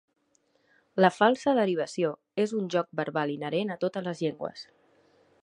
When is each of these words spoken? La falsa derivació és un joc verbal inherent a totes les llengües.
La 1.03 1.11
falsa 1.17 1.53
derivació 1.59 2.15
és 2.45 2.57
un 2.63 2.73
joc 2.77 2.91
verbal 3.03 3.35
inherent 3.35 3.75
a 3.77 3.79
totes 3.87 4.09
les 4.09 4.25
llengües. 4.27 4.67